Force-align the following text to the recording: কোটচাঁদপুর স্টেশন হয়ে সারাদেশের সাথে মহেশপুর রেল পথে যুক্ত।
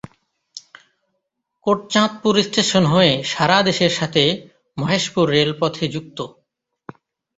কোটচাঁদপুর 1.67 2.35
স্টেশন 2.43 2.83
হয়ে 2.85 3.13
সারাদেশের 3.25 3.93
সাথে 3.99 4.23
মহেশপুর 4.77 5.25
রেল 5.29 5.51
পথে 5.59 5.85
যুক্ত। 5.87 6.17